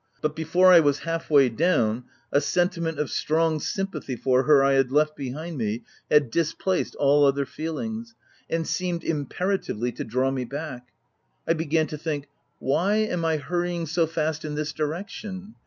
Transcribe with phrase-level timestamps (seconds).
[0.19, 4.73] But before I was half way down a sentiment of strong sympathy for her I
[4.73, 8.15] had left behind me had displaced all other feelings,
[8.49, 10.87] and seemed imperatively to draw me back:
[11.47, 12.27] I began to think,"
[12.57, 15.53] Why am I hurrying so fast in this direction?